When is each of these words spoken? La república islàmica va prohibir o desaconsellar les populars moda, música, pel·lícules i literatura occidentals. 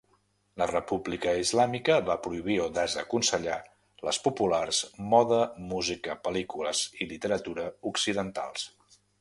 La 0.59 0.67
república 0.69 1.33
islàmica 1.41 1.97
va 2.07 2.15
prohibir 2.27 2.55
o 2.63 2.65
desaconsellar 2.79 3.59
les 4.09 4.21
populars 4.29 4.81
moda, 5.13 5.43
música, 5.75 6.19
pel·lícules 6.29 6.85
i 6.99 7.09
literatura 7.13 7.71
occidentals. 7.93 8.69